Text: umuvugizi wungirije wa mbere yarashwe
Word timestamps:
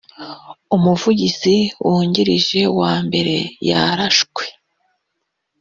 umuvugizi 0.75 1.55
wungirije 1.85 2.61
wa 2.79 2.93
mbere 3.07 3.35
yarashwe 3.69 4.43